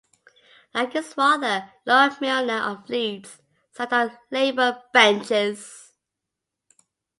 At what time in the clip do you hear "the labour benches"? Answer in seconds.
4.07-5.93